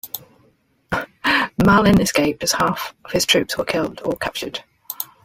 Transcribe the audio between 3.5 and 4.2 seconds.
were killed or